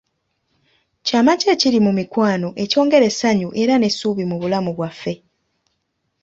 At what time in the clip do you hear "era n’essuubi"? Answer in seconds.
3.61-4.23